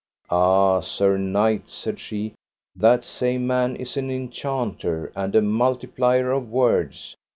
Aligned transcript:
Ah, 0.31 0.79
sir 0.79 1.15
knight, 1.15 1.69
said 1.69 1.99
she, 1.99 2.33
that 2.75 3.03
same 3.03 3.45
man 3.45 3.75
is 3.75 3.97
an 3.97 4.09
enchanter 4.09 5.11
and 5.15 5.35
a 5.35 5.43
multiplier 5.43 6.31
of 6.31 6.49
words. 6.49 7.15